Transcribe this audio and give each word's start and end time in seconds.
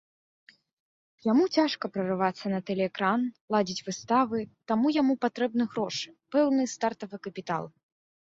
Яму 1.31 1.43
цяжка 1.57 1.89
прарывацца 1.97 2.45
на 2.53 2.59
тэлеэкран, 2.69 3.21
ладзіць 3.57 3.85
выставы, 3.91 4.39
таму 4.73 4.87
яму 4.97 5.13
патрэбны 5.27 5.69
грошы, 5.75 6.09
пэўны 6.35 6.63
стартавы 6.75 7.15
капітал. 7.31 7.63